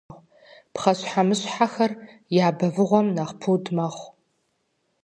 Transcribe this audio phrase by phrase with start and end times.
[0.73, 1.91] Пхъэщхьэмыщхьэхэр
[2.45, 4.09] я бэвыгъуэм нэхъ пуд мэхъу.